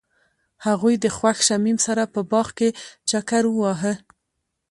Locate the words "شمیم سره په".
1.47-2.21